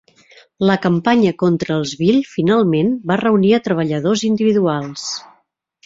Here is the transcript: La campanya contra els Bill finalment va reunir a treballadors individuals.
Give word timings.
La 0.69 0.77
campanya 0.85 1.33
contra 1.43 1.77
els 1.81 1.93
Bill 2.01 2.19
finalment 2.31 2.91
va 3.13 3.21
reunir 3.27 3.55
a 3.59 3.63
treballadors 3.71 4.29
individuals. 4.35 5.11